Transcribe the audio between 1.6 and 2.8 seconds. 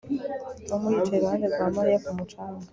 Mariya ku mucanga